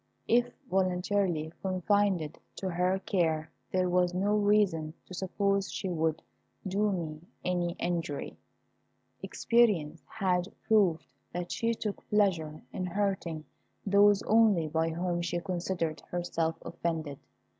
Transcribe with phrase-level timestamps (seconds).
[0.27, 6.23] If voluntarily confided to her care there was no reason to suppose she would
[6.67, 8.35] do me any injury.
[9.21, 13.45] Experience had proved that she took pleasure in hurting
[13.85, 17.19] those only by whom she considered herself offended.